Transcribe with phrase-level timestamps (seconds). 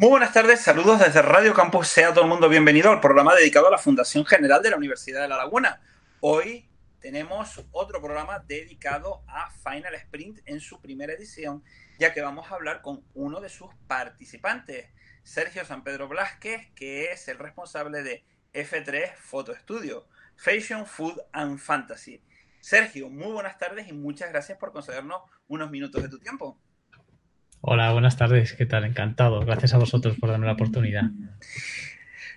[0.00, 1.88] Muy buenas tardes, saludos desde Radio Campus.
[1.88, 5.22] Sea todo el mundo bienvenido al programa dedicado a la Fundación General de la Universidad
[5.22, 5.80] de La Laguna.
[6.20, 6.68] Hoy
[7.00, 11.64] tenemos otro programa dedicado a Final Sprint en su primera edición,
[11.98, 14.86] ya que vamos a hablar con uno de sus participantes,
[15.24, 18.24] Sergio San Pedro Blasquez, que es el responsable de
[18.54, 20.06] F3 Photo Studio,
[20.36, 22.22] Fashion, Food and Fantasy.
[22.60, 26.56] Sergio, muy buenas tardes y muchas gracias por concedernos unos minutos de tu tiempo.
[27.60, 28.52] Hola, buenas tardes.
[28.52, 28.84] ¿Qué tal?
[28.84, 29.40] Encantado.
[29.40, 31.02] Gracias a vosotros por darme la oportunidad.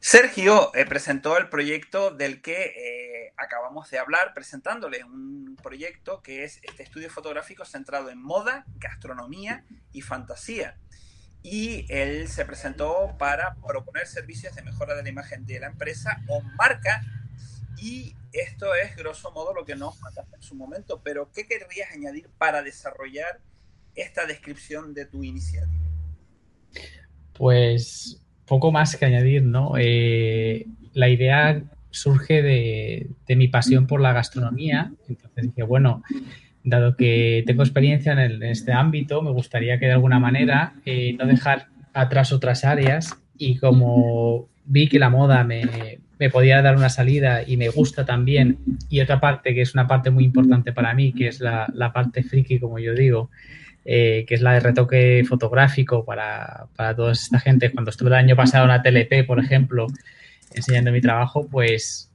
[0.00, 6.44] Sergio eh, presentó el proyecto del que eh, acabamos de hablar, presentándole un proyecto que
[6.44, 10.78] es este estudio fotográfico centrado en moda, gastronomía y fantasía.
[11.42, 16.22] Y él se presentó para proponer servicios de mejora de la imagen de la empresa
[16.26, 17.02] o marca.
[17.76, 21.02] Y esto es, grosso modo, lo que nos mandaste en su momento.
[21.04, 23.40] Pero, ¿qué querrías añadir para desarrollar
[23.94, 25.82] esta descripción de tu iniciativa?
[27.32, 29.74] Pues poco más que añadir, ¿no?
[29.78, 34.92] Eh, la idea surge de, mi pasión por la gastronomía.
[35.08, 36.02] Entonces dije, bueno,
[36.64, 41.26] dado que tengo experiencia en, este ámbito, me gustaría que de alguna manera eh, no
[41.26, 45.98] dejar atrás otras áreas y como vi que la moda me,
[46.30, 50.10] podía dar una salida y me gusta también, y otra parte que es una parte
[50.10, 53.30] muy importante para mí, que es la, la parte friki, como yo digo,
[53.84, 57.72] eh, que es la de retoque fotográfico para, para toda esta gente.
[57.72, 59.86] Cuando estuve el año pasado en la TLP, por ejemplo,
[60.54, 62.12] enseñando mi trabajo, pues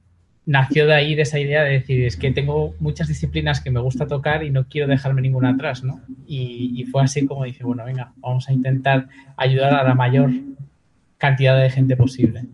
[0.48, 3.80] nació de ahí, de esa idea de decir, es que tengo muchas disciplinas que me
[3.80, 6.00] gusta tocar y no quiero dejarme ninguna atrás, ¿no?
[6.26, 10.30] Y, fue así como dice, bueno, venga, vamos a intentar ayudar a la mayor
[11.18, 12.44] cantidad de gente posible.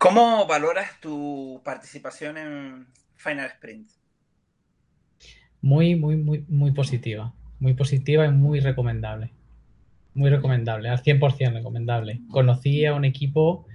[0.00, 3.88] ¿Cómo valoras tu participación en Final Sprint?
[5.60, 9.30] Muy, muy, muy, muy positiva muy positiva y muy recomendable.
[10.14, 12.20] Muy recomendable, al 100% recomendable.
[12.30, 13.66] Conocí a un equipo,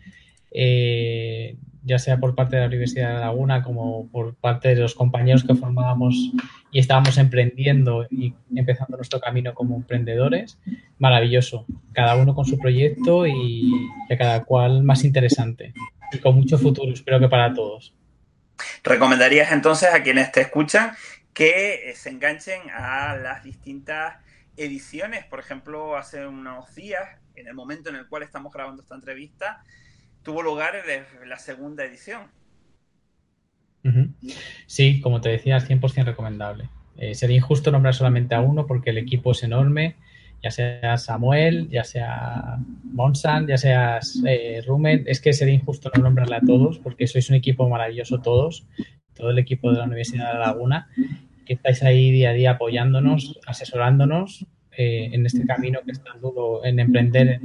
[0.51, 4.95] eh, ya sea por parte de la Universidad de Laguna como por parte de los
[4.95, 6.31] compañeros que formábamos
[6.71, 10.59] y estábamos emprendiendo y empezando nuestro camino como emprendedores.
[10.97, 11.65] Maravilloso.
[11.93, 13.71] Cada uno con su proyecto y
[14.09, 15.73] de cada cual más interesante.
[16.15, 17.93] Y con mucho futuro, espero que para todos.
[18.83, 20.95] ¿Recomendarías entonces a quienes te escuchan
[21.33, 24.15] que eh, se enganchen a las distintas
[24.57, 25.25] ediciones.
[25.25, 27.03] Por ejemplo, hace unos días,
[27.35, 29.61] en el momento en el cual estamos grabando esta entrevista,
[30.23, 30.75] tuvo lugar
[31.25, 32.31] la segunda edición.
[34.65, 36.69] Sí, como te decía, 100% recomendable.
[36.97, 39.97] Eh, sería injusto nombrar solamente a uno porque el equipo es enorme,
[40.45, 46.03] ya sea Samuel, ya sea Monsan, ya sea eh, Rumen, es que sería injusto no
[46.03, 48.67] nombrarle a todos porque sois un equipo maravilloso todos,
[49.15, 50.87] todo el equipo de la Universidad de La Laguna
[51.47, 54.45] que estáis ahí día a día apoyándonos, asesorándonos
[54.77, 57.41] eh, en este camino que es tan duro en emprender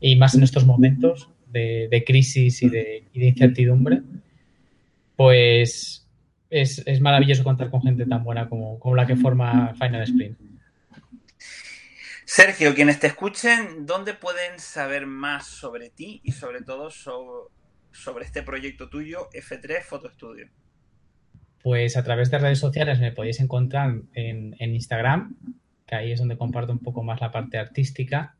[0.00, 4.00] y más en estos momentos de, crisis y de, incertidumbre,
[5.16, 6.08] pues
[6.48, 10.53] es, maravilloso contar con gente tan buena como, la que forma Final Sprint.
[12.26, 18.42] Sergio, quienes te escuchen, ¿dónde pueden saber más sobre ti y sobre todo sobre, este
[18.42, 20.48] proyecto tuyo, F3 Photo Studio?
[21.62, 25.36] Pues a través de redes sociales me podéis encontrar en, Instagram,
[25.86, 28.38] que ahí es donde comparto un poco más la parte artística,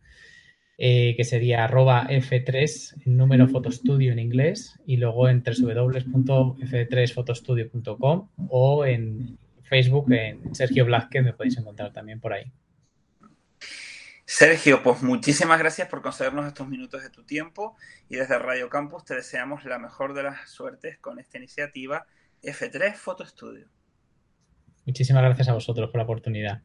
[0.79, 9.37] eh, que sería arroba F3, número fotostudio en inglés, y luego en www.f3fotostudio.com o en
[9.63, 12.51] Facebook, en Sergio Blázquez, me podéis encontrar también por ahí.
[14.27, 17.77] Sergio, pues muchísimas gracias por concedernos estos minutos de tu tiempo
[18.09, 22.07] y desde Radio Campus te deseamos la mejor de las suertes con esta iniciativa
[22.43, 23.69] F3 Photo Studio.
[24.87, 26.63] Muchísimas gracias a vosotros por la oportunidad.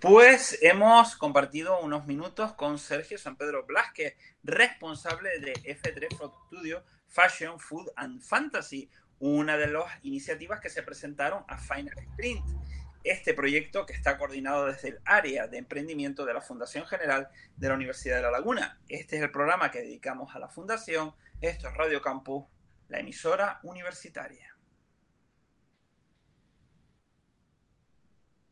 [0.00, 6.84] Pues hemos compartido unos minutos con Sergio San Pedro Blasque, responsable de F3 Photo Studio
[7.06, 12.44] Fashion, Food and Fantasy, una de las iniciativas que se presentaron a Final Sprint.
[13.04, 17.68] Este proyecto que está coordinado desde el área de emprendimiento de la Fundación General de
[17.68, 18.80] la Universidad de La Laguna.
[18.88, 21.14] Este es el programa que dedicamos a la Fundación.
[21.42, 22.46] Esto es Radio Campus,
[22.88, 24.53] la emisora universitaria.